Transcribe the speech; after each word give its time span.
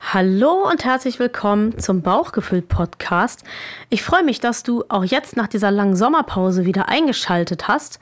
Hallo 0.00 0.68
und 0.68 0.84
herzlich 0.84 1.18
willkommen 1.18 1.78
zum 1.78 2.02
Bauchgefühl-Podcast. 2.02 3.44
Ich 3.90 4.02
freue 4.02 4.24
mich, 4.24 4.40
dass 4.40 4.62
du 4.62 4.84
auch 4.88 5.04
jetzt 5.04 5.36
nach 5.36 5.46
dieser 5.46 5.70
langen 5.70 5.96
Sommerpause 5.96 6.64
wieder 6.64 6.88
eingeschaltet 6.88 7.68
hast. 7.68 8.00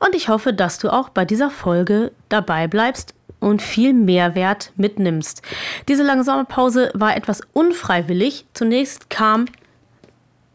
Und 0.00 0.14
ich 0.14 0.28
hoffe, 0.28 0.52
dass 0.52 0.78
du 0.78 0.92
auch 0.92 1.08
bei 1.08 1.24
dieser 1.24 1.50
Folge 1.50 2.12
dabei 2.28 2.66
bleibst 2.66 3.14
und 3.40 3.62
viel 3.62 3.92
Mehrwert 3.92 4.72
mitnimmst. 4.76 5.42
Diese 5.88 6.02
lange 6.02 6.24
Sommerpause 6.24 6.90
war 6.94 7.16
etwas 7.16 7.40
unfreiwillig. 7.52 8.46
Zunächst 8.52 9.08
kam 9.08 9.46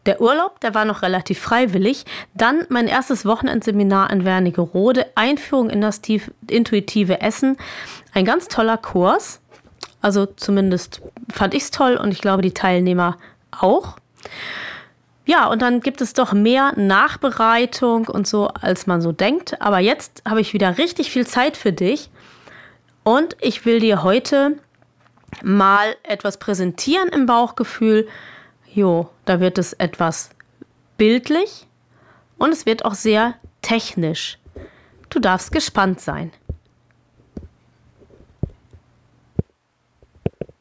der 0.06 0.20
Urlaub, 0.20 0.60
der 0.60 0.74
war 0.74 0.84
noch 0.84 1.02
relativ 1.02 1.40
freiwillig. 1.40 2.04
Dann 2.34 2.64
mein 2.68 2.86
erstes 2.86 3.24
Wochenendseminar 3.24 4.10
in 4.10 4.24
Wernigerode, 4.24 5.06
Einführung 5.14 5.70
in 5.70 5.80
das 5.80 6.00
intuitive 6.48 7.20
Essen. 7.20 7.56
Ein 8.12 8.24
ganz 8.24 8.48
toller 8.48 8.76
Kurs. 8.76 9.39
Also 10.00 10.26
zumindest 10.26 11.02
fand 11.30 11.54
ich 11.54 11.64
es 11.64 11.70
toll 11.70 11.96
und 11.96 12.12
ich 12.12 12.20
glaube 12.20 12.42
die 12.42 12.54
Teilnehmer 12.54 13.18
auch. 13.50 13.96
Ja, 15.26 15.46
und 15.46 15.62
dann 15.62 15.80
gibt 15.80 16.00
es 16.00 16.12
doch 16.12 16.32
mehr 16.32 16.72
Nachbereitung 16.76 18.08
und 18.08 18.26
so, 18.26 18.48
als 18.48 18.86
man 18.86 19.00
so 19.00 19.12
denkt. 19.12 19.60
Aber 19.60 19.78
jetzt 19.78 20.22
habe 20.28 20.40
ich 20.40 20.54
wieder 20.54 20.78
richtig 20.78 21.10
viel 21.10 21.26
Zeit 21.26 21.56
für 21.56 21.72
dich. 21.72 22.10
Und 23.04 23.36
ich 23.40 23.64
will 23.64 23.80
dir 23.80 24.02
heute 24.02 24.58
mal 25.42 25.94
etwas 26.02 26.38
präsentieren 26.38 27.08
im 27.10 27.26
Bauchgefühl. 27.26 28.08
Jo, 28.72 29.08
da 29.24 29.40
wird 29.40 29.58
es 29.58 29.72
etwas 29.74 30.30
bildlich 30.96 31.66
und 32.36 32.52
es 32.52 32.66
wird 32.66 32.84
auch 32.84 32.94
sehr 32.94 33.34
technisch. 33.62 34.38
Du 35.08 35.18
darfst 35.18 35.52
gespannt 35.52 36.00
sein. 36.00 36.32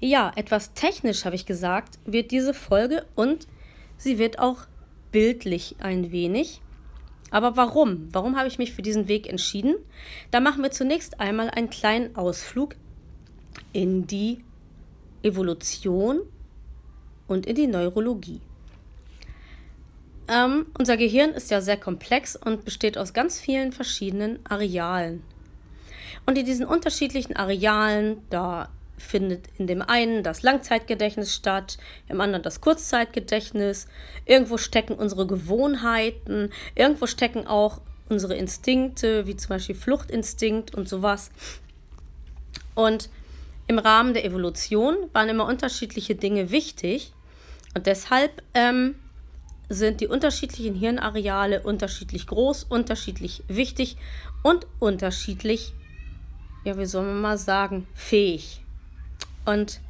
Ja, 0.00 0.30
etwas 0.36 0.74
technisch 0.74 1.24
habe 1.24 1.34
ich 1.34 1.44
gesagt, 1.44 1.98
wird 2.04 2.30
diese 2.30 2.54
Folge 2.54 3.04
und 3.16 3.48
sie 3.96 4.18
wird 4.18 4.38
auch 4.38 4.58
bildlich 5.10 5.76
ein 5.80 6.12
wenig. 6.12 6.60
Aber 7.30 7.56
warum? 7.56 8.08
Warum 8.12 8.36
habe 8.36 8.48
ich 8.48 8.58
mich 8.58 8.72
für 8.72 8.82
diesen 8.82 9.08
Weg 9.08 9.28
entschieden? 9.28 9.74
Da 10.30 10.40
machen 10.40 10.62
wir 10.62 10.70
zunächst 10.70 11.20
einmal 11.20 11.50
einen 11.50 11.68
kleinen 11.68 12.14
Ausflug 12.16 12.76
in 13.72 14.06
die 14.06 14.38
Evolution 15.22 16.20
und 17.26 17.44
in 17.46 17.56
die 17.56 17.66
Neurologie. 17.66 18.40
Ähm, 20.28 20.66
unser 20.78 20.96
Gehirn 20.96 21.30
ist 21.30 21.50
ja 21.50 21.60
sehr 21.60 21.76
komplex 21.76 22.36
und 22.36 22.64
besteht 22.64 22.96
aus 22.98 23.12
ganz 23.12 23.40
vielen 23.40 23.72
verschiedenen 23.72 24.38
Arealen. 24.44 25.22
Und 26.24 26.38
in 26.38 26.46
diesen 26.46 26.66
unterschiedlichen 26.66 27.34
Arealen, 27.36 28.18
da 28.30 28.68
findet 28.98 29.46
in 29.58 29.66
dem 29.66 29.82
einen 29.82 30.22
das 30.22 30.42
Langzeitgedächtnis 30.42 31.34
statt, 31.34 31.78
im 32.08 32.20
anderen 32.20 32.42
das 32.42 32.60
Kurzzeitgedächtnis. 32.60 33.86
Irgendwo 34.26 34.58
stecken 34.58 34.94
unsere 34.94 35.26
Gewohnheiten, 35.26 36.50
irgendwo 36.74 37.06
stecken 37.06 37.46
auch 37.46 37.80
unsere 38.08 38.34
Instinkte, 38.36 39.26
wie 39.26 39.36
zum 39.36 39.50
Beispiel 39.50 39.74
Fluchtinstinkt 39.74 40.74
und 40.74 40.88
sowas. 40.88 41.30
Und 42.74 43.10
im 43.66 43.78
Rahmen 43.78 44.14
der 44.14 44.24
Evolution 44.24 44.96
waren 45.12 45.28
immer 45.28 45.46
unterschiedliche 45.46 46.14
Dinge 46.14 46.50
wichtig 46.50 47.12
und 47.74 47.86
deshalb 47.86 48.42
ähm, 48.54 48.94
sind 49.68 50.00
die 50.00 50.06
unterschiedlichen 50.06 50.74
Hirnareale 50.74 51.62
unterschiedlich 51.62 52.26
groß, 52.26 52.64
unterschiedlich 52.64 53.42
wichtig 53.48 53.96
und 54.42 54.66
unterschiedlich, 54.78 55.74
ja, 56.64 56.78
wie 56.78 56.86
soll 56.86 57.04
man 57.04 57.20
mal 57.20 57.38
sagen, 57.38 57.86
fähig. 57.94 58.62
Und 59.48 59.80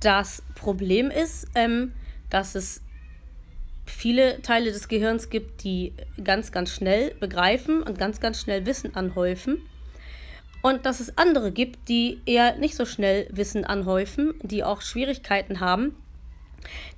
das 0.00 0.42
Problem 0.54 1.10
ist, 1.10 1.46
ähm, 1.54 1.94
dass 2.28 2.54
es 2.54 2.82
viele 3.86 4.42
Teile 4.42 4.70
des 4.70 4.86
Gehirns 4.86 5.30
gibt, 5.30 5.64
die 5.64 5.94
ganz, 6.22 6.52
ganz 6.52 6.74
schnell 6.74 7.14
begreifen 7.14 7.82
und 7.82 7.98
ganz, 7.98 8.20
ganz 8.20 8.38
schnell 8.38 8.66
Wissen 8.66 8.94
anhäufen. 8.94 9.62
Und 10.60 10.84
dass 10.84 11.00
es 11.00 11.16
andere 11.16 11.52
gibt, 11.52 11.88
die 11.88 12.20
eher 12.26 12.56
nicht 12.56 12.76
so 12.76 12.84
schnell 12.84 13.28
Wissen 13.30 13.64
anhäufen, 13.64 14.34
die 14.42 14.62
auch 14.62 14.82
Schwierigkeiten 14.82 15.60
haben, 15.60 15.96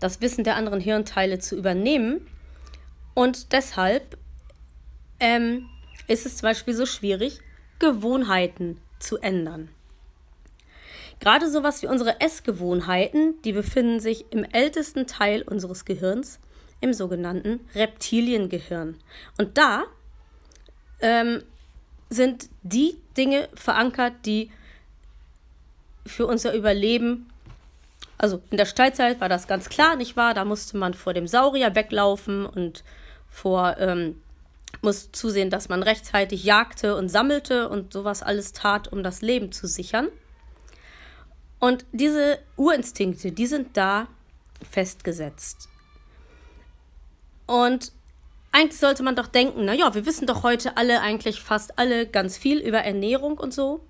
das 0.01 0.21
Wissen 0.21 0.43
der 0.43 0.57
anderen 0.57 0.81
Hirnteile 0.81 1.39
zu 1.39 1.57
übernehmen. 1.57 2.27
Und 3.15 3.53
deshalb 3.53 4.19
ähm, 5.21 5.69
ist 6.09 6.27
es 6.27 6.39
zum 6.39 6.49
Beispiel 6.49 6.75
so 6.75 6.87
schwierig, 6.87 7.39
Gewohnheiten 7.79 8.81
zu 8.99 9.19
ändern. 9.19 9.69
Gerade 11.21 11.51
sowas 11.51 11.83
wie 11.83 11.87
unsere 11.89 12.21
Essgewohnheiten, 12.21 13.41
die 13.43 13.53
befinden 13.53 14.01
sich 14.01 14.27
im 14.31 14.45
ältesten 14.45 15.07
Teil 15.07 15.43
unseres 15.43 15.85
Gehirns, 15.85 16.39
im 16.81 16.93
sogenannten 16.93 17.61
Reptiliengehirn. 17.75 18.97
Und 19.37 19.59
da 19.59 19.85
ähm, 21.01 21.43
sind 22.09 22.49
die 22.63 22.97
Dinge 23.17 23.49
verankert, 23.55 24.15
die 24.27 24.51
für 26.07 26.27
unser 26.27 26.55
Überleben, 26.55 27.29
also 28.17 28.41
in 28.51 28.57
der 28.57 28.67
Steinzeit 28.67 29.21
war 29.21 29.29
das 29.29 29.47
ganz 29.47 29.69
klar, 29.69 29.97
nicht 29.97 30.17
wahr? 30.17 30.35
Da 30.35 30.45
musste 30.45 30.77
man 30.77 30.95
vor 30.95 31.15
dem 31.15 31.27
Saurier 31.27 31.75
weglaufen 31.75 32.47
und 32.47 32.83
vor, 33.29 33.77
ähm, 33.79 34.21
muss 34.83 35.13
zusehen, 35.13 35.51
dass 35.51 35.69
man 35.69 35.83
rechtzeitig 35.83 36.45
jagte 36.45 36.97
und 36.97 37.09
sammelte 37.09 37.69
und 37.69 37.93
sowas 37.93 38.23
alles 38.23 38.53
tat, 38.53 38.89
um 38.89 39.03
das 39.03 39.21
Leben 39.21 39.53
zu 39.53 39.67
sichern. 39.67 40.09
Und 41.61 41.85
diese 41.93 42.39
Urinstinkte, 42.57 43.33
die 43.33 43.47
sind 43.47 43.77
da 43.77 44.09
festgesetzt. 44.71 45.69
Und 47.47 47.93
eigentlich 48.53 48.79
sollte 48.81 49.03
man 49.03 49.17
doch 49.17 49.27
denken, 49.27 49.65
naja, 49.65 49.95
wir 49.95 50.07
wissen 50.07 50.27
doch 50.27 50.43
heute 50.43 50.77
alle, 50.77 51.01
eigentlich 51.01 51.41
fast 51.41 51.79
alle, 51.79 52.07
ganz 52.07 52.37
viel 52.37 52.59
über 52.59 52.79
Ernährung 52.79 53.39
und 53.39 53.53
so. 53.53 53.85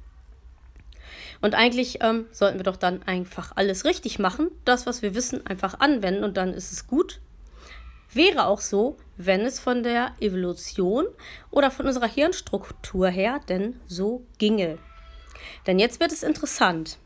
Und 1.40 1.54
eigentlich 1.54 2.02
ähm, 2.02 2.26
sollten 2.32 2.58
wir 2.58 2.64
doch 2.64 2.76
dann 2.76 3.02
einfach 3.04 3.52
alles 3.54 3.84
richtig 3.84 4.18
machen, 4.18 4.50
das, 4.64 4.86
was 4.86 5.02
wir 5.02 5.14
wissen, 5.14 5.46
einfach 5.46 5.78
anwenden 5.78 6.24
und 6.24 6.36
dann 6.36 6.52
ist 6.52 6.72
es 6.72 6.86
gut. 6.86 7.20
Wäre 8.12 8.46
auch 8.46 8.60
so, 8.60 8.96
wenn 9.16 9.42
es 9.42 9.60
von 9.60 9.82
der 9.82 10.12
Evolution 10.18 11.06
oder 11.50 11.70
von 11.70 11.86
unserer 11.86 12.08
Hirnstruktur 12.08 13.08
her 13.08 13.40
denn 13.48 13.78
so 13.86 14.24
ginge. 14.38 14.78
Denn 15.66 15.78
jetzt 15.78 16.00
wird 16.00 16.10
es 16.10 16.22
interessant 16.22 16.98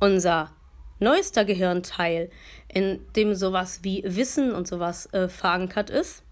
unser 0.00 0.50
neuester 0.98 1.44
Gehirnteil, 1.44 2.30
in 2.68 3.00
dem 3.16 3.34
sowas 3.34 3.80
wie 3.82 4.02
Wissen 4.04 4.54
und 4.54 4.68
sowas 4.68 5.12
äh, 5.12 5.28
verankert 5.28 5.90
ist, 5.90 6.22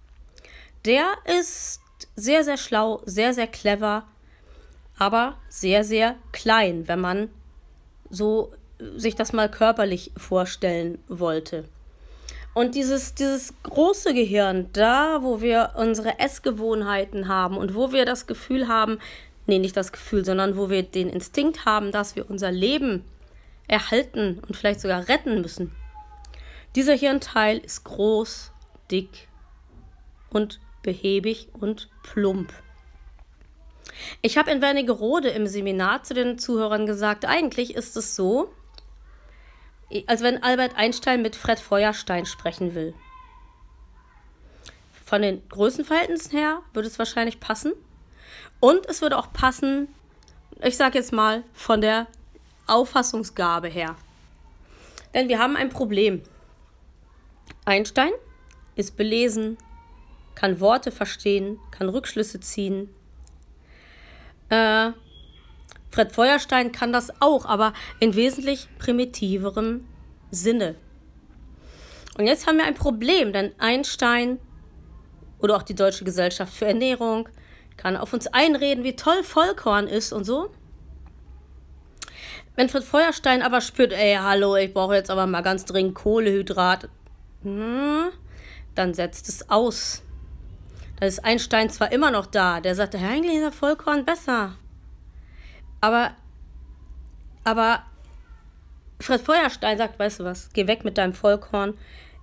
der 0.84 1.06
ist 1.40 1.80
sehr, 2.16 2.44
sehr 2.44 2.56
schlau, 2.56 3.02
sehr, 3.04 3.34
sehr 3.34 3.46
clever, 3.46 4.04
aber 4.98 5.36
sehr, 5.48 5.84
sehr 5.84 6.16
klein, 6.32 6.86
wenn 6.86 7.00
man 7.00 7.30
so 8.10 8.52
äh, 8.78 8.98
sich 8.98 9.14
das 9.14 9.32
mal 9.32 9.50
körperlich 9.50 10.12
vorstellen 10.16 10.98
wollte. 11.08 11.64
Und 12.54 12.74
dieses, 12.74 13.14
dieses 13.14 13.54
große 13.62 14.14
Gehirn, 14.14 14.68
da 14.72 15.22
wo 15.22 15.40
wir 15.40 15.74
unsere 15.76 16.18
Essgewohnheiten 16.18 17.28
haben 17.28 17.56
und 17.56 17.74
wo 17.74 17.92
wir 17.92 18.04
das 18.04 18.26
Gefühl 18.26 18.66
haben, 18.66 18.98
nee, 19.46 19.58
nicht 19.58 19.76
das 19.76 19.92
Gefühl, 19.92 20.24
sondern 20.24 20.56
wo 20.56 20.68
wir 20.68 20.82
den 20.82 21.08
Instinkt 21.08 21.64
haben, 21.64 21.92
dass 21.92 22.16
wir 22.16 22.28
unser 22.28 22.50
Leben 22.50 23.04
erhalten 23.68 24.40
und 24.46 24.56
vielleicht 24.56 24.80
sogar 24.80 25.08
retten 25.08 25.40
müssen. 25.40 25.72
Dieser 26.74 26.94
Hirnteil 26.94 27.58
ist 27.58 27.84
groß, 27.84 28.52
dick 28.90 29.28
und 30.30 30.60
behäbig 30.82 31.48
und 31.52 31.88
plump. 32.02 32.52
Ich 34.22 34.38
habe 34.38 34.50
in 34.50 34.60
Wernigerode 34.60 35.28
im 35.28 35.46
Seminar 35.46 36.02
zu 36.02 36.14
den 36.14 36.38
Zuhörern 36.38 36.86
gesagt, 36.86 37.24
eigentlich 37.24 37.74
ist 37.74 37.96
es 37.96 38.14
so, 38.16 38.52
als 40.06 40.22
wenn 40.22 40.42
Albert 40.42 40.76
Einstein 40.76 41.22
mit 41.22 41.34
Fred 41.34 41.58
Feuerstein 41.60 42.26
sprechen 42.26 42.74
will. 42.74 42.94
von 45.08 45.22
den 45.22 45.48
Größenverhältnissen 45.48 46.32
her 46.32 46.60
würde 46.74 46.86
es 46.86 46.98
wahrscheinlich 46.98 47.40
passen. 47.40 47.72
Und 48.60 48.86
es 48.86 49.00
würde 49.00 49.16
auch 49.16 49.32
passen, 49.32 49.88
ich 50.62 50.76
sage 50.76 50.98
jetzt 50.98 51.12
mal, 51.12 51.44
von 51.54 51.80
der 51.80 52.06
Auffassungsgabe 52.68 53.68
her. 53.68 53.96
Denn 55.14 55.28
wir 55.28 55.38
haben 55.38 55.56
ein 55.56 55.70
Problem. 55.70 56.22
Einstein 57.64 58.10
ist 58.76 58.96
belesen, 58.96 59.58
kann 60.34 60.60
Worte 60.60 60.90
verstehen, 60.90 61.58
kann 61.70 61.88
Rückschlüsse 61.88 62.40
ziehen. 62.40 62.88
Äh, 64.50 64.92
Fred 65.90 66.12
Feuerstein 66.12 66.72
kann 66.72 66.92
das 66.92 67.10
auch, 67.20 67.46
aber 67.46 67.72
in 67.98 68.14
wesentlich 68.14 68.68
primitiverem 68.78 69.84
Sinne. 70.30 70.76
Und 72.16 72.26
jetzt 72.26 72.46
haben 72.46 72.58
wir 72.58 72.64
ein 72.64 72.74
Problem, 72.74 73.32
denn 73.32 73.52
Einstein 73.58 74.38
oder 75.38 75.56
auch 75.56 75.62
die 75.62 75.74
Deutsche 75.74 76.04
Gesellschaft 76.04 76.52
für 76.52 76.66
Ernährung 76.66 77.28
kann 77.76 77.96
auf 77.96 78.12
uns 78.12 78.26
einreden, 78.26 78.84
wie 78.84 78.96
toll 78.96 79.22
Vollkorn 79.22 79.86
ist 79.86 80.12
und 80.12 80.24
so. 80.24 80.50
Wenn 82.58 82.68
Fred 82.68 82.82
Feuerstein 82.82 83.42
aber 83.42 83.60
spürt, 83.60 83.92
ey, 83.92 84.16
hallo, 84.20 84.56
ich 84.56 84.74
brauche 84.74 84.96
jetzt 84.96 85.12
aber 85.12 85.28
mal 85.28 85.42
ganz 85.42 85.64
dringend 85.64 85.94
Kohlehydrat, 85.94 86.88
hm, 87.44 88.08
dann 88.74 88.94
setzt 88.94 89.28
es 89.28 89.48
aus. 89.48 90.02
Da 90.98 91.06
ist 91.06 91.24
Einstein 91.24 91.70
zwar 91.70 91.92
immer 91.92 92.10
noch 92.10 92.26
da, 92.26 92.60
der 92.60 92.74
sagt, 92.74 92.96
eigentlich 92.96 93.36
ist 93.36 93.42
der 93.42 93.52
Vollkorn 93.52 94.04
besser. 94.04 94.56
Aber, 95.80 96.16
aber 97.44 97.84
Fred 98.98 99.20
Feuerstein 99.20 99.78
sagt, 99.78 99.96
weißt 99.96 100.18
du 100.18 100.24
was, 100.24 100.50
geh 100.52 100.66
weg 100.66 100.84
mit 100.84 100.98
deinem 100.98 101.12
Vollkorn. 101.12 101.74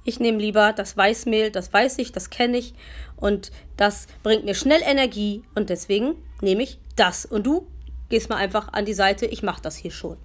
Ich 0.03 0.19
nehme 0.19 0.39
lieber 0.39 0.73
das 0.73 0.97
Weißmehl, 0.97 1.49
das 1.49 1.71
weiß 1.71 1.97
ich, 1.99 2.11
das 2.11 2.29
kenne 2.29 2.57
ich 2.57 2.73
und 3.15 3.53
das 3.77 4.07
bringt 4.21 4.43
mir 4.43 4.53
schnell 4.53 4.81
Energie 4.83 5.43
und 5.55 5.69
deswegen 5.69 6.15
nehme 6.41 6.63
ich 6.63 6.77
das. 6.97 7.25
Und 7.25 7.47
du 7.47 7.67
gehst 8.15 8.29
mal 8.29 8.37
einfach 8.37 8.71
an 8.71 8.85
die 8.85 8.93
Seite, 8.93 9.25
ich 9.25 9.43
mache 9.43 9.61
das 9.61 9.75
hier 9.75 9.91
schon. 9.91 10.15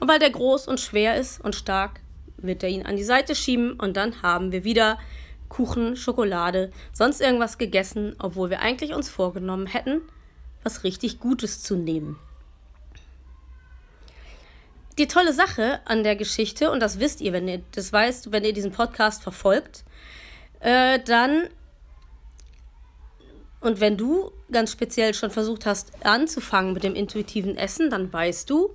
Und 0.00 0.08
weil 0.08 0.18
der 0.18 0.30
groß 0.30 0.66
und 0.66 0.80
schwer 0.80 1.16
ist 1.16 1.40
und 1.40 1.54
stark, 1.54 2.00
wird 2.36 2.64
er 2.64 2.68
ihn 2.68 2.84
an 2.84 2.96
die 2.96 3.04
Seite 3.04 3.36
schieben 3.36 3.74
und 3.74 3.96
dann 3.96 4.22
haben 4.22 4.50
wir 4.50 4.64
wieder 4.64 4.98
Kuchen, 5.48 5.94
Schokolade, 5.94 6.72
sonst 6.92 7.20
irgendwas 7.20 7.58
gegessen, 7.58 8.16
obwohl 8.18 8.50
wir 8.50 8.58
eigentlich 8.58 8.92
uns 8.92 9.08
vorgenommen 9.08 9.68
hätten, 9.68 10.00
was 10.64 10.82
richtig 10.82 11.20
Gutes 11.20 11.62
zu 11.62 11.76
nehmen. 11.76 12.18
Die 14.98 15.06
tolle 15.06 15.32
Sache 15.32 15.78
an 15.84 16.02
der 16.02 16.16
Geschichte, 16.16 16.72
und 16.72 16.80
das 16.80 16.98
wisst 16.98 17.20
ihr, 17.20 17.32
wenn 17.32 17.46
ihr 17.46 17.62
das 17.70 17.92
weißt, 17.92 18.32
wenn 18.32 18.42
ihr 18.42 18.52
diesen 18.52 18.72
Podcast 18.72 19.22
verfolgt, 19.22 19.84
äh, 20.58 20.98
dann 20.98 21.44
und 23.60 23.80
wenn 23.80 23.96
du 23.96 24.32
ganz 24.50 24.72
speziell 24.72 25.14
schon 25.14 25.30
versucht 25.30 25.66
hast 25.66 26.04
anzufangen 26.04 26.72
mit 26.72 26.84
dem 26.84 26.94
intuitiven 26.94 27.56
Essen, 27.56 27.90
dann 27.90 28.12
weißt 28.12 28.48
du, 28.50 28.74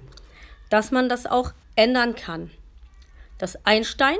dass 0.69 0.91
man 0.91 1.09
das 1.09 1.25
auch 1.25 1.53
ändern 1.75 2.15
kann. 2.15 2.51
Dass 3.37 3.65
Einstein 3.65 4.17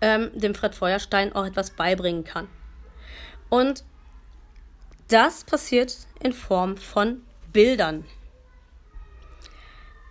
ähm, 0.00 0.30
dem 0.34 0.54
Fred 0.54 0.74
Feuerstein 0.74 1.32
auch 1.34 1.46
etwas 1.46 1.70
beibringen 1.70 2.24
kann. 2.24 2.48
Und 3.48 3.84
das 5.08 5.44
passiert 5.44 5.96
in 6.20 6.32
Form 6.32 6.76
von 6.76 7.22
Bildern. 7.52 8.04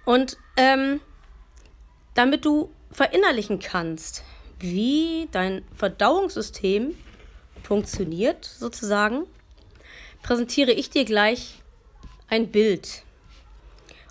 Und 0.06 0.38
ähm, 0.58 1.02
damit 2.14 2.46
du 2.46 2.72
verinnerlichen 2.92 3.60
kannst, 3.60 4.24
wie 4.60 5.28
dein 5.32 5.64
Verdauungssystem 5.76 6.96
funktioniert, 7.64 8.46
sozusagen, 8.46 9.26
präsentiere 10.22 10.72
ich 10.72 10.90
dir 10.90 11.06
gleich 11.06 11.62
ein 12.28 12.52
Bild. 12.52 13.04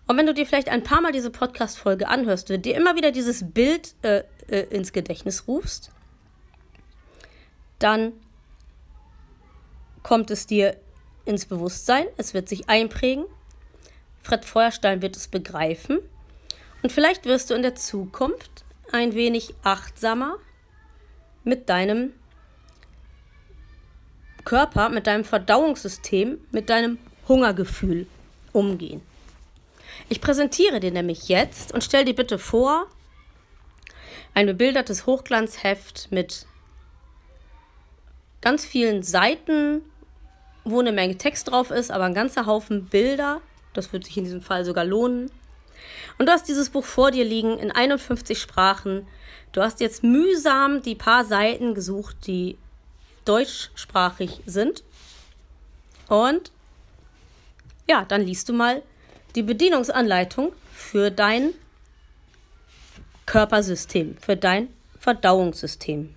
Und 0.06 0.17
wenn 0.17 0.26
du 0.26 0.35
dir 0.35 0.47
vielleicht 0.47 0.69
ein 0.69 0.82
paar 0.82 1.00
Mal 1.00 1.12
diese 1.12 1.31
Podcast-Folge 1.31 2.08
anhörst, 2.08 2.50
du 2.50 2.58
dir 2.58 2.76
immer 2.76 2.97
wieder 2.97 3.12
dieses 3.12 3.50
Bild 3.50 3.94
äh, 4.02 4.25
äh, 4.49 4.62
ins 4.70 4.93
Gedächtnis 4.93 5.47
rufst, 5.47 5.91
dann 7.79 8.12
kommt 10.03 10.31
es 10.31 10.46
dir 10.46 10.76
ins 11.25 11.46
Bewusstsein, 11.46 12.06
es 12.17 12.35
wird 12.35 12.49
sich 12.49 12.69
einprägen 12.69 13.25
Fred 14.23 14.44
Feuerstein 14.44 15.03
wird 15.03 15.17
es 15.17 15.29
begreifen 15.29 15.99
und 16.82 16.93
vielleicht 16.93 17.25
wirst 17.25 17.50
du 17.50 17.55
in 17.55 17.62
der 17.62 17.75
Zukunft 17.75 18.64
ein 18.93 19.14
wenig 19.14 19.55
achtsamer 19.62 20.37
mit 21.44 21.69
deinem 21.69 22.12
Körper, 24.45 24.89
mit 24.89 25.07
deinem 25.07 25.25
Verdauungssystem, 25.25 26.39
mit 26.51 26.71
deinem 26.71 26.99
Hungergefühl 27.29 28.07
umgehen. 28.53 29.03
Ich 30.09 30.21
präsentiere 30.21 30.81
dir 30.81 30.91
nämlich 30.91 31.29
jetzt 31.29 31.73
und 31.73 31.85
stell 31.85 32.05
dir 32.05 32.15
bitte 32.15 32.39
vor, 32.39 32.87
ein 34.35 34.47
bebildertes 34.47 35.07
Hochglanzheft 35.07 36.09
mit 36.11 36.47
ganz 38.41 38.65
vielen 38.65 39.03
Seiten, 39.03 39.83
wo 40.65 40.81
eine 40.81 40.93
Menge 40.93 41.19
Text 41.19 41.51
drauf 41.51 41.71
ist, 41.71 41.91
aber 41.91 42.05
ein 42.05 42.15
ganzer 42.15 42.47
Haufen 42.47 42.87
Bilder 42.87 43.41
das 43.73 43.93
wird 43.93 44.05
sich 44.05 44.17
in 44.17 44.25
diesem 44.25 44.43
Fall 44.43 44.65
sogar 44.65 44.85
lohnen. 44.85 45.31
Und 46.19 46.27
du 46.27 46.33
hast 46.33 46.49
dieses 46.49 46.71
Buch 46.71 46.85
vor 46.85 47.11
dir 47.11 47.25
liegen 47.25 47.59
in 47.59 47.71
51 47.71 48.41
Sprachen. 48.41 49.07
Du 49.53 49.63
hast 49.63 49.81
jetzt 49.81 50.03
mühsam 50.03 50.83
die 50.83 50.95
paar 50.95 51.25
Seiten 51.25 51.75
gesucht, 51.75 52.17
die 52.27 52.59
deutschsprachig 53.25 54.40
sind. 54.46 54.82
Und 56.08 56.50
ja, 57.88 58.05
dann 58.05 58.22
liest 58.22 58.49
du 58.49 58.52
mal 58.52 58.82
die 59.34 59.43
Bedienungsanleitung 59.43 60.52
für 60.72 61.11
dein 61.11 61.55
Körpersystem, 63.26 64.17
für 64.17 64.37
dein 64.37 64.69
Verdauungssystem. 64.99 66.14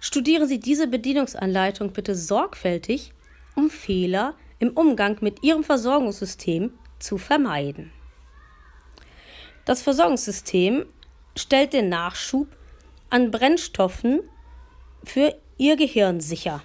Studieren 0.00 0.48
Sie 0.48 0.58
diese 0.58 0.88
Bedienungsanleitung 0.88 1.92
bitte 1.92 2.14
sorgfältig, 2.16 3.12
um 3.58 3.70
Fehler 3.70 4.36
im 4.60 4.70
Umgang 4.70 5.16
mit 5.20 5.42
Ihrem 5.42 5.64
Versorgungssystem 5.64 6.78
zu 7.00 7.18
vermeiden. 7.18 7.90
Das 9.64 9.82
Versorgungssystem 9.82 10.86
stellt 11.36 11.72
den 11.72 11.88
Nachschub 11.88 12.46
an 13.10 13.32
Brennstoffen 13.32 14.20
für 15.02 15.34
Ihr 15.56 15.74
Gehirn 15.74 16.20
sicher. 16.20 16.62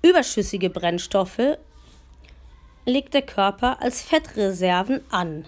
Überschüssige 0.00 0.70
Brennstoffe 0.70 1.58
legt 2.86 3.12
der 3.12 3.22
Körper 3.22 3.82
als 3.82 4.00
Fettreserven 4.00 5.02
an. 5.10 5.44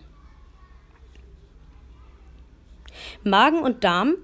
Magen 3.23 3.61
und 3.61 3.85
Darm 3.85 4.16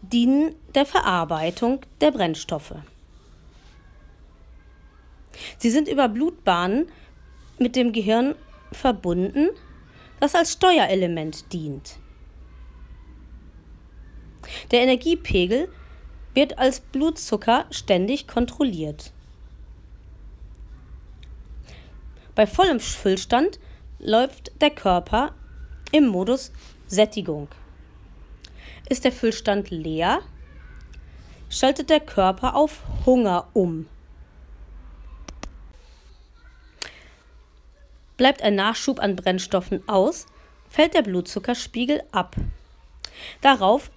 dienen 0.00 0.54
der 0.74 0.86
Verarbeitung 0.86 1.82
der 2.00 2.10
Brennstoffe. 2.10 2.76
Sie 5.58 5.70
sind 5.70 5.88
über 5.88 6.08
Blutbahnen 6.08 6.88
mit 7.58 7.76
dem 7.76 7.92
Gehirn 7.92 8.34
verbunden, 8.72 9.50
das 10.20 10.34
als 10.34 10.52
Steuerelement 10.52 11.52
dient. 11.52 11.96
Der 14.70 14.82
Energiepegel 14.82 15.68
wird 16.34 16.58
als 16.58 16.80
Blutzucker 16.80 17.66
ständig 17.70 18.26
kontrolliert. 18.26 19.12
Bei 22.34 22.46
vollem 22.46 22.80
Füllstand 22.80 23.60
läuft 24.00 24.60
der 24.60 24.70
Körper 24.70 25.34
im 25.92 26.06
Modus 26.06 26.52
Sättigung. 26.88 27.48
Ist 28.88 29.04
der 29.04 29.12
Füllstand 29.12 29.70
leer, 29.70 30.20
schaltet 31.48 31.90
der 31.90 32.00
Körper 32.00 32.56
auf 32.56 32.82
Hunger 33.06 33.48
um. 33.52 33.86
Bleibt 38.16 38.42
ein 38.42 38.54
Nachschub 38.54 39.00
an 39.00 39.16
Brennstoffen 39.16 39.88
aus, 39.88 40.26
fällt 40.68 40.94
der 40.94 41.02
Blutzuckerspiegel 41.02 42.02
ab. 42.12 42.36
Darauf 43.40 43.90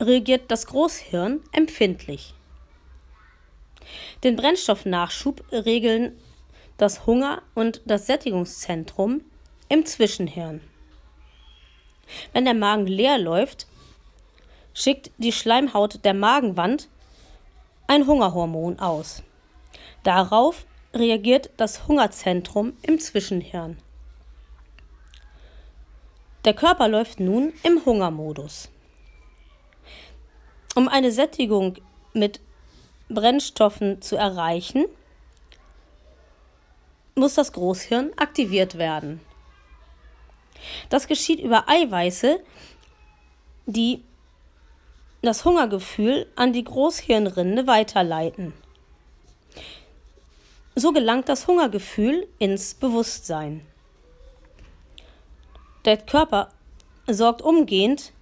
reagiert 0.00 0.50
das 0.50 0.66
Großhirn 0.66 1.40
empfindlich. 1.52 2.34
Den 4.24 4.36
Brennstoffnachschub 4.36 5.44
regeln 5.52 6.18
das 6.76 7.06
Hunger- 7.06 7.42
und 7.54 7.82
das 7.84 8.06
Sättigungszentrum 8.06 9.22
im 9.68 9.86
Zwischenhirn. 9.86 10.60
Wenn 12.32 12.44
der 12.44 12.54
Magen 12.54 12.86
leer 12.86 13.18
läuft, 13.18 13.66
schickt 14.74 15.10
die 15.18 15.32
Schleimhaut 15.32 16.04
der 16.04 16.14
Magenwand 16.14 16.88
ein 17.86 18.06
Hungerhormon 18.06 18.78
aus. 18.78 19.22
Darauf 20.02 20.66
reagiert 20.94 21.50
das 21.56 21.86
Hungerzentrum 21.88 22.74
im 22.82 22.98
Zwischenhirn. 22.98 23.78
Der 26.44 26.54
Körper 26.54 26.88
läuft 26.88 27.20
nun 27.20 27.52
im 27.62 27.84
Hungermodus. 27.84 28.68
Um 30.74 30.88
eine 30.88 31.12
Sättigung 31.12 31.76
mit 32.12 32.40
Brennstoffen 33.08 34.02
zu 34.02 34.16
erreichen, 34.16 34.86
muss 37.14 37.34
das 37.34 37.52
Großhirn 37.52 38.12
aktiviert 38.16 38.78
werden. 38.78 39.20
Das 40.88 41.06
geschieht 41.06 41.40
über 41.40 41.68
Eiweiße, 41.68 42.40
die 43.66 44.02
das 45.20 45.44
Hungergefühl 45.44 46.26
an 46.34 46.52
die 46.52 46.64
Großhirnrinde 46.64 47.66
weiterleiten. 47.66 48.52
So 50.74 50.92
gelangt 50.92 51.28
das 51.28 51.46
Hungergefühl 51.46 52.26
ins 52.38 52.74
Bewusstsein. 52.74 53.60
Der 55.84 55.98
Körper 55.98 56.50
sorgt 57.06 57.42
umgehend 57.42 58.12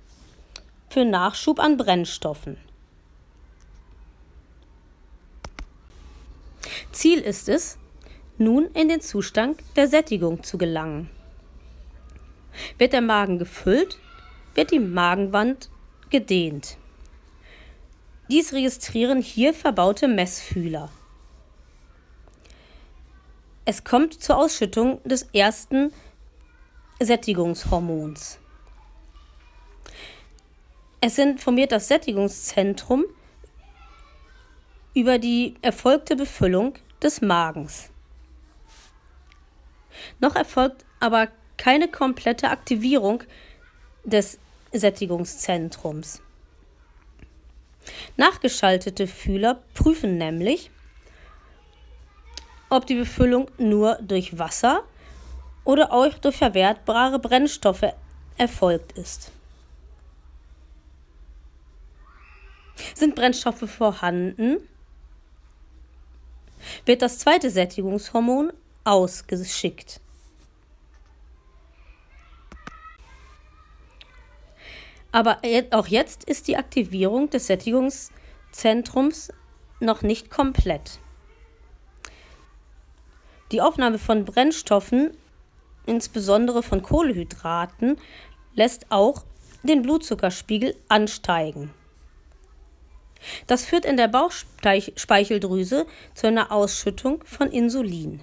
für 0.88 1.04
Nachschub 1.04 1.60
an 1.60 1.76
Brennstoffen. 1.76 2.56
Ziel 6.90 7.20
ist 7.20 7.48
es, 7.48 7.78
nun 8.36 8.66
in 8.72 8.88
den 8.88 9.00
Zustand 9.00 9.60
der 9.76 9.86
Sättigung 9.86 10.42
zu 10.42 10.58
gelangen. 10.58 11.08
Wird 12.78 12.92
der 12.92 13.00
Magen 13.00 13.38
gefüllt, 13.38 13.98
wird 14.54 14.72
die 14.72 14.80
Magenwand 14.80 15.70
gedehnt. 16.10 16.78
Dies 18.28 18.52
registrieren 18.52 19.22
hier 19.22 19.54
verbaute 19.54 20.08
Messfühler. 20.08 20.90
Es 23.70 23.84
kommt 23.84 24.20
zur 24.20 24.36
Ausschüttung 24.36 25.00
des 25.04 25.28
ersten 25.32 25.92
Sättigungshormons. 26.98 28.40
Es 31.00 31.18
informiert 31.18 31.70
das 31.70 31.86
Sättigungszentrum 31.86 33.04
über 34.92 35.20
die 35.20 35.54
erfolgte 35.62 36.16
Befüllung 36.16 36.74
des 37.00 37.20
Magens. 37.20 37.90
Noch 40.18 40.34
erfolgt 40.34 40.84
aber 40.98 41.28
keine 41.56 41.86
komplette 41.86 42.50
Aktivierung 42.50 43.22
des 44.02 44.40
Sättigungszentrums. 44.72 46.20
Nachgeschaltete 48.16 49.06
Fühler 49.06 49.62
prüfen 49.74 50.18
nämlich, 50.18 50.72
ob 52.70 52.86
die 52.86 52.94
Befüllung 52.94 53.50
nur 53.58 53.96
durch 53.96 54.38
Wasser 54.38 54.84
oder 55.64 55.92
auch 55.92 56.14
durch 56.14 56.36
verwertbare 56.36 57.18
Brennstoffe 57.18 57.92
erfolgt 58.38 58.92
ist. 58.92 59.32
Sind 62.94 63.14
Brennstoffe 63.14 63.68
vorhanden, 63.68 64.56
wird 66.86 67.02
das 67.02 67.18
zweite 67.18 67.50
Sättigungshormon 67.50 68.52
ausgeschickt. 68.84 70.00
Aber 75.12 75.40
auch 75.72 75.88
jetzt 75.88 76.24
ist 76.24 76.46
die 76.46 76.56
Aktivierung 76.56 77.30
des 77.30 77.48
Sättigungszentrums 77.48 79.32
noch 79.80 80.02
nicht 80.02 80.30
komplett. 80.30 81.00
Die 83.52 83.60
Aufnahme 83.60 83.98
von 83.98 84.24
Brennstoffen, 84.24 85.10
insbesondere 85.86 86.62
von 86.62 86.82
Kohlehydraten, 86.82 87.96
lässt 88.54 88.86
auch 88.90 89.24
den 89.62 89.82
Blutzuckerspiegel 89.82 90.76
ansteigen. 90.88 91.74
Das 93.46 93.64
führt 93.64 93.84
in 93.84 93.96
der 93.96 94.08
Bauchspeicheldrüse 94.08 95.86
zu 96.14 96.26
einer 96.26 96.52
Ausschüttung 96.52 97.22
von 97.24 97.50
Insulin. 97.50 98.22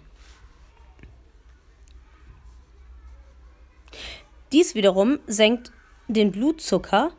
Dies 4.52 4.76
wiederum 4.76 5.20
senkt 5.28 5.72
den 6.08 6.32
Blutzucker 6.32 7.12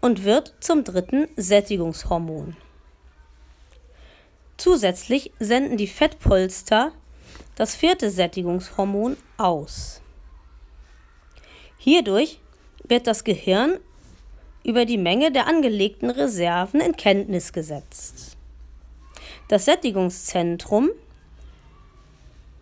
und 0.00 0.24
wird 0.24 0.54
zum 0.60 0.84
dritten 0.84 1.26
Sättigungshormon. 1.36 2.56
Zusätzlich 4.56 5.32
senden 5.40 5.76
die 5.76 5.88
Fettpolster 5.88 6.92
das 7.56 7.74
vierte 7.74 8.10
Sättigungshormon 8.10 9.16
aus. 9.38 10.02
Hierdurch 11.78 12.38
wird 12.84 13.06
das 13.06 13.24
Gehirn 13.24 13.78
über 14.62 14.84
die 14.84 14.98
Menge 14.98 15.32
der 15.32 15.46
angelegten 15.46 16.10
Reserven 16.10 16.80
in 16.80 16.96
Kenntnis 16.96 17.52
gesetzt. 17.52 18.36
Das 19.48 19.64
Sättigungszentrum 19.64 20.90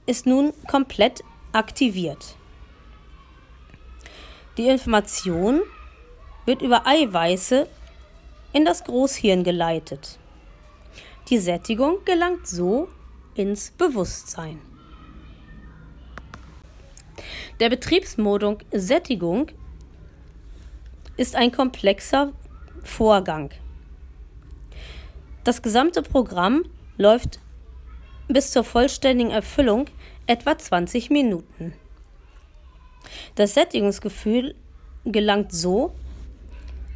ist 0.06 0.26
nun 0.26 0.52
komplett 0.68 1.24
aktiviert. 1.52 2.36
Die 4.56 4.68
Information 4.68 5.62
wird 6.44 6.62
über 6.62 6.86
Eiweiße 6.86 7.66
in 8.52 8.64
das 8.64 8.84
Großhirn 8.84 9.42
geleitet. 9.42 10.18
Die 11.30 11.38
Sättigung 11.38 12.04
gelangt 12.04 12.46
so 12.46 12.88
ins 13.34 13.70
Bewusstsein. 13.70 14.60
Der 17.60 17.70
Betriebsmodus 17.70 18.58
Sättigung 18.72 19.46
ist 21.16 21.36
ein 21.36 21.52
komplexer 21.52 22.32
Vorgang. 22.82 23.50
Das 25.44 25.62
gesamte 25.62 26.02
Programm 26.02 26.64
läuft 26.96 27.38
bis 28.26 28.50
zur 28.50 28.64
vollständigen 28.64 29.30
Erfüllung 29.30 29.86
etwa 30.26 30.58
20 30.58 31.10
Minuten. 31.10 31.74
Das 33.36 33.54
Sättigungsgefühl 33.54 34.56
gelangt 35.04 35.52
so 35.52 35.94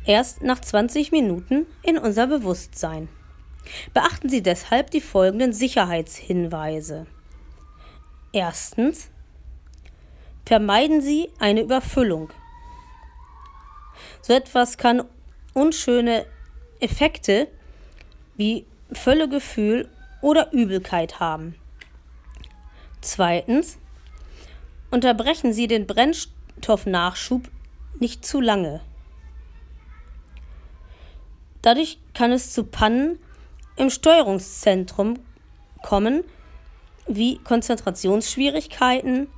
erst 0.06 0.42
nach 0.42 0.60
20 0.60 1.12
Minuten 1.12 1.66
in 1.82 1.98
unser 1.98 2.26
Bewusstsein. 2.26 3.08
Beachten 3.94 4.28
Sie 4.28 4.42
deshalb 4.42 4.90
die 4.90 5.02
folgenden 5.02 5.52
Sicherheitshinweise. 5.52 7.06
Erstens. 8.32 9.10
Vermeiden 10.48 11.02
Sie 11.02 11.28
eine 11.40 11.60
Überfüllung. 11.60 12.30
So 14.22 14.32
etwas 14.32 14.78
kann 14.78 15.04
unschöne 15.52 16.24
Effekte 16.80 17.48
wie 18.38 18.64
Völlegefühl 18.90 19.90
oder 20.22 20.50
Übelkeit 20.54 21.20
haben. 21.20 21.54
Zweitens. 23.02 23.76
Unterbrechen 24.90 25.52
Sie 25.52 25.66
den 25.66 25.86
Brennstoffnachschub 25.86 27.50
nicht 27.98 28.24
zu 28.24 28.40
lange. 28.40 28.80
Dadurch 31.60 31.98
kann 32.14 32.32
es 32.32 32.54
zu 32.54 32.64
Pannen 32.64 33.18
im 33.76 33.90
Steuerungszentrum 33.90 35.18
kommen, 35.82 36.24
wie 37.06 37.36
Konzentrationsschwierigkeiten 37.36 39.28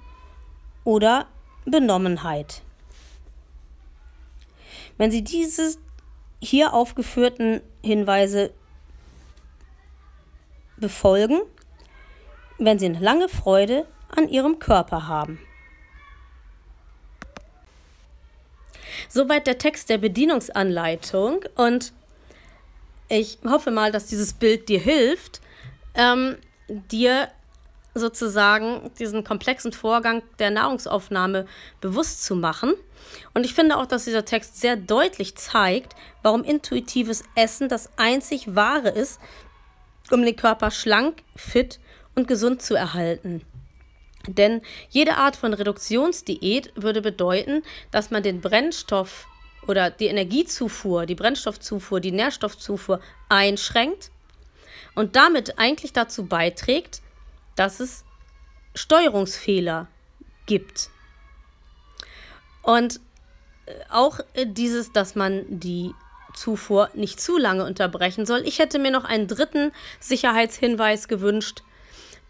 oder 0.84 1.26
Benommenheit. 1.64 2.62
Wenn 4.99 5.10
Sie 5.10 5.22
diese 5.22 5.76
hier 6.42 6.72
aufgeführten 6.72 7.60
Hinweise 7.82 8.52
befolgen, 10.76 11.40
werden 12.58 12.78
Sie 12.78 12.87
eine 12.87 13.00
lange 13.00 13.28
Freude 13.28 13.87
an 14.14 14.28
Ihrem 14.28 14.58
Körper 14.58 15.06
haben. 15.06 15.38
Soweit 19.08 19.46
der 19.46 19.58
Text 19.58 19.88
der 19.88 19.99
Bedienungsanleitung 19.99 21.44
und 21.56 21.92
ich 23.08 23.38
hoffe 23.44 23.70
mal, 23.72 23.90
dass 23.90 24.06
dieses 24.06 24.34
Bild 24.34 24.68
dir 24.68 24.78
hilft, 24.78 25.40
ähm, 25.94 26.37
dir 26.68 27.28
sozusagen 27.94 28.90
diesen 28.99 29.25
komplexen 29.25 29.73
Vorgang 29.73 30.23
der 30.38 30.50
Nahrungsaufnahme 30.50 31.47
bewusst 31.80 32.25
zu 32.25 32.37
machen. 32.37 32.75
Und 33.35 33.44
ich 33.44 33.54
finde 33.54 33.76
auch, 33.76 33.87
dass 33.87 34.04
dieser 34.04 34.25
Text 34.25 34.61
sehr 34.61 34.76
deutlich 34.76 35.37
zeigt, 35.37 35.94
warum 36.23 36.44
intuitives 36.44 37.25
Essen 37.35 37.68
das 37.68 37.90
einzig 37.97 38.54
wahre 38.54 38.90
ist, 38.90 39.20
um 40.11 40.25
den 40.25 40.37
Körper 40.37 40.70
schlank, 40.70 41.23
fit 41.35 41.80
und 42.14 42.28
gesund 42.28 42.62
zu 42.62 42.75
erhalten. 42.75 43.42
Denn 44.26 44.61
jede 44.90 45.16
Art 45.16 45.37
von 45.37 45.54
Reduktionsdiät 45.54 46.73
würde 46.76 47.00
bedeuten, 47.00 47.62
dass 47.90 48.11
man 48.11 48.23
den 48.23 48.40
Brennstoff 48.40 49.26
oder 49.66 49.90
die 49.90 50.06
Energiezufuhr, 50.06 51.06
die 51.06 51.14
Brennstoffzufuhr, 51.14 52.00
die 52.00 52.12
Nährstoffzufuhr 52.12 53.00
einschränkt 53.28 54.11
und 54.94 55.16
damit 55.16 55.59
eigentlich 55.59 55.92
dazu 55.92 56.26
beiträgt, 56.26 57.00
dass 57.60 57.78
es 57.78 58.06
Steuerungsfehler 58.74 59.86
gibt. 60.46 60.88
Und 62.62 63.00
äh, 63.66 63.72
auch 63.90 64.20
äh, 64.32 64.46
dieses, 64.46 64.92
dass 64.92 65.14
man 65.14 65.44
die 65.46 65.92
Zufuhr 66.32 66.88
nicht 66.94 67.20
zu 67.20 67.36
lange 67.36 67.66
unterbrechen 67.66 68.24
soll. 68.24 68.46
Ich 68.46 68.60
hätte 68.60 68.78
mir 68.78 68.90
noch 68.90 69.04
einen 69.04 69.28
dritten 69.28 69.72
Sicherheitshinweis 69.98 71.06
gewünscht, 71.06 71.62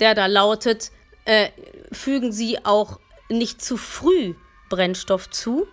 der 0.00 0.16
da 0.16 0.26
lautet, 0.26 0.90
äh, 1.26 1.50
fügen 1.92 2.32
Sie 2.32 2.64
auch 2.64 2.98
nicht 3.28 3.62
zu 3.62 3.76
früh 3.76 4.34
Brennstoff 4.68 5.30
zu, 5.30 5.68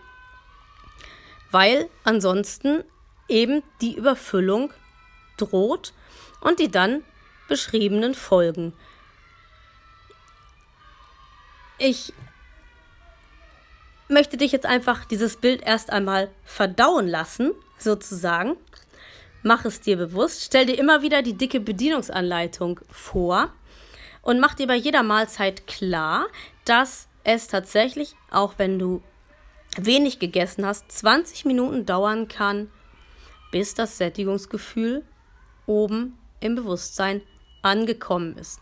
weil 1.49 1.89
ansonsten 2.03 2.83
eben 3.27 3.63
die 3.81 3.95
Überfüllung 3.95 4.71
droht 5.37 5.93
und 6.41 6.59
die 6.59 6.69
dann 6.69 7.03
beschriebenen 7.47 8.13
Folgen. 8.13 8.73
Ich 11.79 12.13
möchte 14.07 14.37
dich 14.37 14.51
jetzt 14.51 14.65
einfach 14.65 15.05
dieses 15.05 15.37
Bild 15.37 15.61
erst 15.61 15.91
einmal 15.91 16.29
verdauen 16.43 17.07
lassen, 17.07 17.53
sozusagen. 17.77 18.57
Mach 19.43 19.65
es 19.65 19.81
dir 19.81 19.97
bewusst. 19.97 20.43
Stell 20.43 20.65
dir 20.65 20.79
immer 20.79 21.01
wieder 21.01 21.21
die 21.21 21.37
dicke 21.37 21.59
Bedienungsanleitung 21.59 22.79
vor 22.89 23.53
und 24.21 24.39
mach 24.39 24.55
dir 24.55 24.67
bei 24.67 24.75
jeder 24.75 25.03
Mahlzeit 25.03 25.67
klar, 25.67 26.27
dass 26.65 27.07
es 27.23 27.47
tatsächlich, 27.47 28.15
auch 28.31 28.55
wenn 28.57 28.79
du 28.79 29.01
wenig 29.77 30.19
gegessen 30.19 30.65
hast, 30.65 30.91
20 30.91 31.45
Minuten 31.45 31.85
dauern 31.85 32.27
kann, 32.27 32.71
bis 33.51 33.73
das 33.73 33.97
Sättigungsgefühl 33.97 35.05
oben 35.65 36.17
im 36.39 36.55
Bewusstsein 36.55 37.21
angekommen 37.61 38.37
ist. 38.37 38.61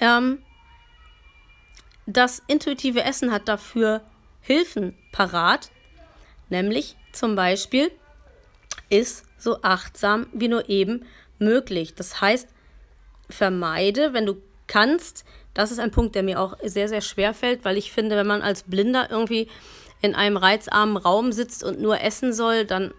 Ähm, 0.00 0.42
das 2.06 2.42
intuitive 2.46 3.02
Essen 3.02 3.32
hat 3.32 3.48
dafür 3.48 4.00
Hilfen 4.40 4.96
parat, 5.12 5.70
nämlich 6.48 6.96
zum 7.12 7.34
Beispiel 7.34 7.90
ist 8.88 9.24
so 9.38 9.62
achtsam 9.62 10.26
wie 10.32 10.48
nur 10.48 10.68
eben 10.68 11.04
möglich. 11.38 11.94
Das 11.94 12.20
heißt, 12.20 12.48
vermeide, 13.28 14.12
wenn 14.12 14.26
du 14.26 14.36
kannst, 14.66 15.24
das 15.54 15.72
ist 15.72 15.80
ein 15.80 15.90
Punkt, 15.90 16.14
der 16.14 16.22
mir 16.22 16.40
auch 16.40 16.56
sehr, 16.62 16.88
sehr 16.88 17.00
schwer 17.00 17.34
fällt, 17.34 17.64
weil 17.64 17.76
ich 17.76 17.92
finde, 17.92 18.16
wenn 18.16 18.26
man 18.26 18.42
als 18.42 18.62
Blinder 18.62 19.10
irgendwie 19.10 19.48
in 20.00 20.14
einem 20.14 20.36
reizarmen 20.36 20.96
Raum 20.96 21.32
sitzt 21.32 21.64
und 21.64 21.80
nur 21.80 22.00
essen 22.00 22.32
soll, 22.32 22.64
dann 22.64 22.92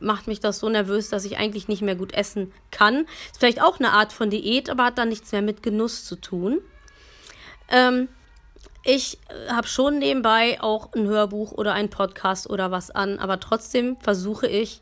macht 0.00 0.26
mich 0.26 0.40
das 0.40 0.60
so 0.60 0.68
nervös, 0.68 1.10
dass 1.10 1.24
ich 1.24 1.36
eigentlich 1.36 1.68
nicht 1.68 1.82
mehr 1.82 1.96
gut 1.96 2.14
essen 2.14 2.52
kann. 2.70 3.06
Ist 3.30 3.38
vielleicht 3.38 3.60
auch 3.60 3.78
eine 3.78 3.92
Art 3.92 4.12
von 4.12 4.30
Diät, 4.30 4.70
aber 4.70 4.84
hat 4.84 4.98
dann 4.98 5.10
nichts 5.10 5.32
mehr 5.32 5.42
mit 5.42 5.62
Genuss 5.62 6.04
zu 6.04 6.16
tun. 6.16 6.60
Ähm, 7.68 8.08
ich 8.82 9.18
äh, 9.28 9.52
habe 9.52 9.66
schon 9.66 9.98
nebenbei 9.98 10.60
auch 10.60 10.92
ein 10.94 11.06
Hörbuch 11.06 11.52
oder 11.52 11.74
ein 11.74 11.90
Podcast 11.90 12.48
oder 12.48 12.70
was 12.70 12.90
an, 12.90 13.18
aber 13.18 13.40
trotzdem 13.40 13.96
versuche 13.98 14.46
ich 14.46 14.80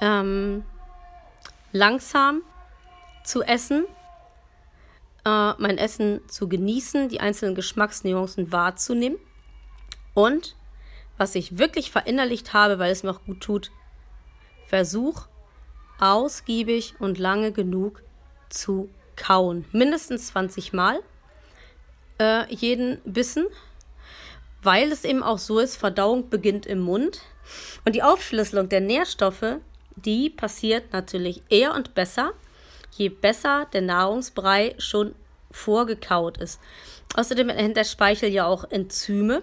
ähm, 0.00 0.64
langsam 1.72 2.42
zu 3.24 3.42
essen, 3.42 3.84
äh, 5.24 5.52
mein 5.58 5.78
Essen 5.78 6.20
zu 6.28 6.48
genießen, 6.48 7.08
die 7.08 7.20
einzelnen 7.20 7.54
Geschmacksnuancen 7.54 8.52
wahrzunehmen 8.52 9.18
und 10.12 10.56
was 11.16 11.34
ich 11.34 11.58
wirklich 11.58 11.90
verinnerlicht 11.90 12.52
habe, 12.52 12.78
weil 12.78 12.92
es 12.92 13.02
mir 13.02 13.10
auch 13.10 13.24
gut 13.24 13.40
tut, 13.40 13.70
Versuch 14.66 15.26
ausgiebig 16.00 16.94
und 16.98 17.18
lange 17.18 17.52
genug 17.52 18.02
zu 18.48 18.90
kauen. 19.14 19.64
Mindestens 19.72 20.28
20 20.28 20.72
Mal 20.72 21.00
äh, 22.24 22.54
jeden 22.54 23.00
Bissen, 23.04 23.46
weil 24.62 24.90
es 24.90 25.04
eben 25.04 25.22
auch 25.22 25.38
so 25.38 25.58
ist, 25.58 25.76
Verdauung 25.76 26.30
beginnt 26.30 26.66
im 26.66 26.80
Mund. 26.80 27.20
Und 27.84 27.94
die 27.94 28.02
Aufschlüsselung 28.02 28.68
der 28.68 28.80
Nährstoffe, 28.80 29.58
die 29.96 30.30
passiert 30.30 30.92
natürlich 30.92 31.42
eher 31.50 31.74
und 31.74 31.94
besser, 31.94 32.32
je 32.92 33.10
besser 33.10 33.66
der 33.72 33.82
Nahrungsbrei 33.82 34.74
schon 34.78 35.14
vorgekaut 35.50 36.38
ist. 36.38 36.60
Außerdem 37.14 37.50
enthält 37.50 37.76
der 37.76 37.84
Speichel 37.84 38.30
ja 38.30 38.46
auch 38.46 38.64
Enzyme, 38.70 39.42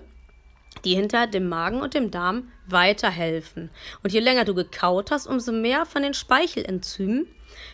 die 0.83 0.95
hinter 0.95 1.27
dem 1.27 1.47
Magen 1.47 1.81
und 1.81 1.93
dem 1.93 2.11
Darm 2.11 2.51
weiterhelfen. 2.65 3.69
Und 4.03 4.11
je 4.11 4.19
länger 4.19 4.45
du 4.45 4.55
gekaut 4.55 5.11
hast, 5.11 5.27
umso 5.27 5.51
mehr 5.51 5.85
von 5.85 6.01
den 6.01 6.13
Speichelenzymen 6.13 7.27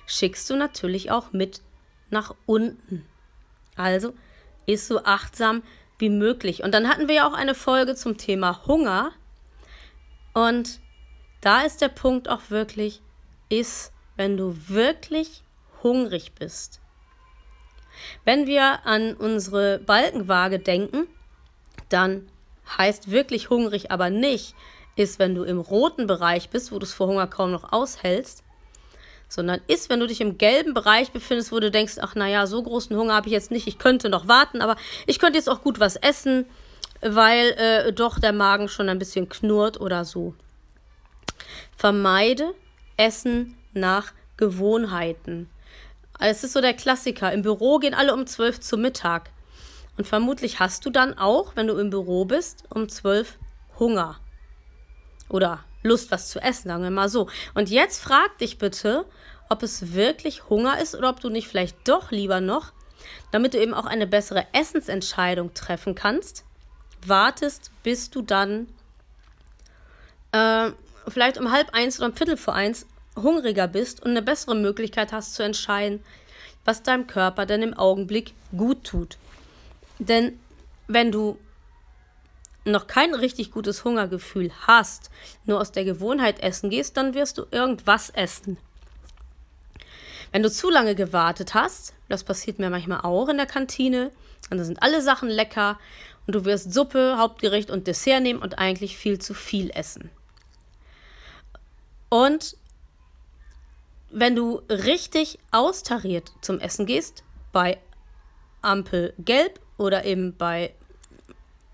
schickst 0.05 0.49
du 0.49 0.55
natürlich 0.55 1.11
auch 1.11 1.31
mit 1.31 1.61
nach 2.09 2.35
unten. 2.45 3.05
Also 3.75 4.13
ist 4.67 4.87
so 4.87 5.03
achtsam 5.03 5.63
wie 5.97 6.09
möglich. 6.09 6.63
Und 6.63 6.73
dann 6.73 6.87
hatten 6.87 7.07
wir 7.07 7.15
ja 7.15 7.27
auch 7.27 7.33
eine 7.33 7.55
Folge 7.55 7.95
zum 7.95 8.17
Thema 8.17 8.67
Hunger. 8.67 9.11
Und 10.33 10.79
da 11.41 11.61
ist 11.61 11.81
der 11.81 11.89
Punkt 11.89 12.29
auch 12.29 12.49
wirklich, 12.49 13.01
ist, 13.49 13.91
wenn 14.15 14.37
du 14.37 14.55
wirklich 14.67 15.43
hungrig 15.81 16.33
bist. 16.33 16.81
Wenn 18.25 18.45
wir 18.45 18.85
an 18.85 19.15
unsere 19.15 19.79
Balkenwaage 19.79 20.59
denken, 20.59 21.07
dann 21.89 22.27
heißt 22.77 23.09
wirklich 23.09 23.49
hungrig 23.49 23.91
aber 23.91 24.09
nicht, 24.09 24.53
ist, 24.95 25.19
wenn 25.19 25.35
du 25.35 25.43
im 25.43 25.59
roten 25.59 26.07
Bereich 26.07 26.49
bist, 26.49 26.71
wo 26.71 26.79
du 26.79 26.85
es 26.85 26.93
vor 26.93 27.07
Hunger 27.07 27.27
kaum 27.27 27.51
noch 27.51 27.71
aushältst, 27.71 28.43
sondern 29.27 29.61
ist, 29.67 29.89
wenn 29.89 29.99
du 29.99 30.07
dich 30.07 30.21
im 30.21 30.37
gelben 30.37 30.73
Bereich 30.73 31.11
befindest, 31.11 31.51
wo 31.51 31.59
du 31.59 31.71
denkst, 31.71 31.95
ach 32.01 32.15
naja, 32.15 32.47
so 32.47 32.61
großen 32.63 32.95
Hunger 32.95 33.15
habe 33.15 33.27
ich 33.27 33.33
jetzt 33.33 33.51
nicht, 33.51 33.67
ich 33.67 33.77
könnte 33.77 34.09
noch 34.09 34.27
warten, 34.27 34.61
aber 34.61 34.75
ich 35.05 35.19
könnte 35.19 35.37
jetzt 35.37 35.49
auch 35.49 35.61
gut 35.61 35.79
was 35.79 35.95
essen, 35.97 36.45
weil 37.01 37.49
äh, 37.51 37.93
doch 37.93 38.19
der 38.19 38.33
Magen 38.33 38.69
schon 38.69 38.89
ein 38.89 38.99
bisschen 38.99 39.29
knurrt 39.29 39.79
oder 39.79 40.05
so. 40.05 40.33
Vermeide 41.75 42.53
Essen 42.95 43.57
nach 43.73 44.13
Gewohnheiten. 44.37 45.49
Es 46.19 46.43
ist 46.43 46.53
so 46.53 46.61
der 46.61 46.73
Klassiker. 46.73 47.31
Im 47.31 47.43
Büro 47.43 47.77
gehen 47.77 47.93
alle 47.93 48.13
um 48.13 48.25
12 48.25 48.59
zu 48.59 48.77
Mittag. 48.77 49.29
Und 49.97 50.07
vermutlich 50.07 50.59
hast 50.59 50.85
du 50.85 50.89
dann 50.89 51.17
auch, 51.17 51.55
wenn 51.55 51.67
du 51.67 51.75
im 51.77 51.89
Büro 51.89 52.25
bist, 52.25 52.63
um 52.69 52.89
12 52.89 53.37
Hunger. 53.79 54.19
Oder 55.29 55.63
Lust, 55.87 56.11
was 56.11 56.29
zu 56.29 56.39
essen, 56.39 56.69
sagen 56.69 56.83
wir 56.83 56.91
mal 56.91 57.09
so. 57.09 57.29
Und 57.53 57.69
jetzt 57.69 58.01
frag 58.01 58.37
dich 58.37 58.57
bitte, 58.57 59.05
ob 59.49 59.63
es 59.63 59.93
wirklich 59.93 60.49
Hunger 60.49 60.79
ist 60.79 60.95
oder 60.95 61.09
ob 61.09 61.19
du 61.19 61.29
nicht 61.29 61.47
vielleicht 61.47 61.87
doch 61.87 62.11
lieber 62.11 62.41
noch, 62.41 62.73
damit 63.31 63.53
du 63.53 63.59
eben 63.59 63.73
auch 63.73 63.85
eine 63.85 64.07
bessere 64.07 64.45
Essensentscheidung 64.53 65.53
treffen 65.53 65.95
kannst, 65.95 66.43
wartest, 67.05 67.71
bis 67.83 68.09
du 68.09 68.21
dann 68.21 68.67
äh, 70.31 70.71
vielleicht 71.07 71.37
um 71.37 71.51
halb 71.51 71.73
eins 71.73 71.99
oder 71.99 72.09
um 72.09 72.15
Viertel 72.15 72.37
vor 72.37 72.53
eins 72.53 72.85
hungriger 73.15 73.67
bist 73.67 74.03
und 74.03 74.11
eine 74.11 74.21
bessere 74.21 74.55
Möglichkeit 74.55 75.11
hast 75.11 75.33
zu 75.33 75.43
entscheiden, 75.43 76.03
was 76.65 76.83
deinem 76.83 77.07
Körper 77.07 77.45
denn 77.45 77.63
im 77.63 77.73
Augenblick 77.73 78.33
gut 78.55 78.83
tut. 78.83 79.17
Denn 79.99 80.39
wenn 80.87 81.11
du 81.11 81.39
noch 82.71 82.87
kein 82.87 83.13
richtig 83.13 83.51
gutes 83.51 83.83
Hungergefühl 83.83 84.51
hast, 84.65 85.09
nur 85.45 85.59
aus 85.59 85.71
der 85.71 85.85
Gewohnheit 85.85 86.41
essen 86.41 86.69
gehst, 86.69 86.97
dann 86.97 87.13
wirst 87.13 87.37
du 87.37 87.45
irgendwas 87.51 88.09
essen. 88.09 88.57
Wenn 90.31 90.43
du 90.43 90.51
zu 90.51 90.69
lange 90.69 90.95
gewartet 90.95 91.53
hast, 91.53 91.93
das 92.09 92.23
passiert 92.23 92.59
mir 92.59 92.69
manchmal 92.69 93.01
auch 93.01 93.29
in 93.29 93.37
der 93.37 93.45
Kantine, 93.45 94.11
dann 94.49 94.63
sind 94.63 94.81
alle 94.81 95.01
Sachen 95.01 95.29
lecker 95.29 95.79
und 96.25 96.35
du 96.35 96.45
wirst 96.45 96.73
Suppe, 96.73 97.15
Hauptgericht 97.17 97.71
und 97.71 97.87
Dessert 97.87 98.21
nehmen 98.21 98.41
und 98.41 98.59
eigentlich 98.59 98.97
viel 98.97 99.19
zu 99.19 99.33
viel 99.33 99.69
essen. 99.71 100.09
Und 102.09 102.57
wenn 104.09 104.35
du 104.35 104.61
richtig 104.69 105.39
austariert 105.51 106.31
zum 106.41 106.59
Essen 106.59 106.85
gehst, 106.85 107.23
bei 107.51 107.77
Ampel 108.61 109.13
gelb 109.19 109.59
oder 109.77 110.05
eben 110.05 110.35
bei 110.35 110.73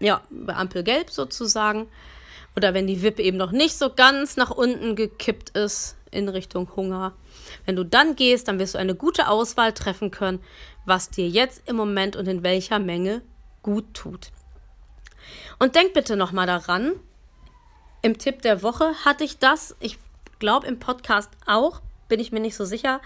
ja, 0.03 0.21
bei 0.29 0.55
Ampel 0.55 0.83
gelb 0.83 1.09
sozusagen. 1.09 1.87
Oder 2.55 2.75
wenn 2.75 2.85
die 2.85 3.01
Wippe 3.01 3.23
eben 3.23 3.37
noch 3.37 3.51
nicht 3.51 3.77
so 3.77 3.89
ganz 3.89 4.37
nach 4.37 4.51
unten 4.51 4.95
gekippt 4.95 5.57
ist 5.57 5.95
in 6.11 6.29
Richtung 6.29 6.69
Hunger. 6.75 7.13
Wenn 7.65 7.75
du 7.75 7.83
dann 7.83 8.15
gehst, 8.15 8.47
dann 8.47 8.59
wirst 8.59 8.75
du 8.75 8.79
eine 8.79 8.93
gute 8.93 9.27
Auswahl 9.27 9.73
treffen 9.73 10.11
können, 10.11 10.39
was 10.85 11.09
dir 11.09 11.27
jetzt 11.27 11.67
im 11.67 11.75
Moment 11.75 12.15
und 12.15 12.27
in 12.27 12.43
welcher 12.43 12.77
Menge 12.77 13.23
gut 13.63 13.93
tut. 13.93 14.31
Und 15.57 15.75
denk 15.75 15.93
bitte 15.93 16.15
nochmal 16.15 16.45
daran, 16.45 16.93
im 18.01 18.17
Tipp 18.17 18.41
der 18.41 18.61
Woche 18.61 18.93
hatte 19.05 19.23
ich 19.23 19.39
das, 19.39 19.77
ich 19.79 19.97
glaube 20.39 20.67
im 20.67 20.79
Podcast 20.79 21.31
auch, 21.47 21.81
bin 22.09 22.19
ich 22.19 22.33
mir 22.33 22.41
nicht 22.41 22.55
so 22.55 22.65
sicher. 22.65 22.99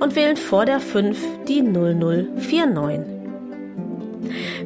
und 0.00 0.16
wählen 0.16 0.36
vor 0.36 0.66
der 0.66 0.80
5 0.80 1.18
die 1.48 1.62
0049. 1.62 3.14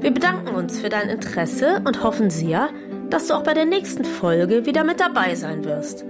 Wir 0.00 0.12
bedanken 0.12 0.54
uns 0.54 0.80
für 0.80 0.88
dein 0.88 1.08
Interesse 1.08 1.82
und 1.84 2.02
hoffen 2.02 2.30
sehr, 2.30 2.70
dass 3.11 3.27
du 3.27 3.35
auch 3.35 3.42
bei 3.42 3.55
der 3.55 3.64
nächsten 3.64 4.05
Folge 4.05 4.66
wieder 4.66 4.85
mit 4.85 5.01
dabei 5.01 5.35
sein 5.35 5.64
wirst. 5.64 6.05